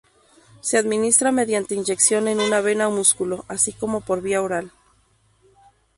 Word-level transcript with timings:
Se 0.61 0.79
administra 0.79 1.31
mediante 1.31 1.75
inyección 1.75 2.27
en 2.27 2.39
una 2.39 2.59
vena 2.59 2.87
o 2.87 2.91
músculo, 2.91 3.45
así 3.47 3.71
como 3.71 4.01
por 4.01 4.19
vía 4.23 4.41
oral. 4.41 4.71